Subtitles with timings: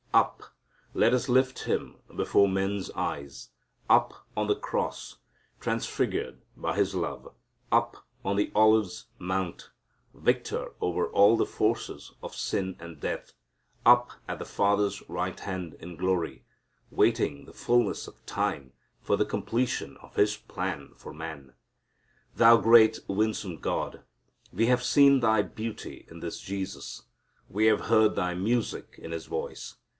[0.13, 0.43] Up
[0.95, 3.49] let us lift Him before men's eyes;
[3.87, 5.17] up on the cross,
[5.61, 7.33] transfigured by His love;
[7.71, 9.69] up on the Olives' Mount,
[10.13, 13.33] Victor over all the forces of sin and death;
[13.85, 16.43] up at the Father's right hand in glory,
[16.89, 21.53] waiting the fullness of time for the completion of His plan for man.
[22.35, 24.01] Thou great winsome God,
[24.51, 27.03] we have seen Thy beauty in this Jesus.
[27.47, 29.75] We have heard Thy music in His voice.